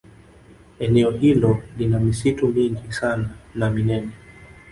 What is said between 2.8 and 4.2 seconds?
sana na minene